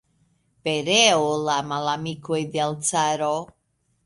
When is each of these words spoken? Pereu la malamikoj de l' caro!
Pereu 0.67 1.25
la 1.49 1.57
malamikoj 1.73 2.41
de 2.57 2.65
l' 2.71 2.81
caro! 2.89 3.31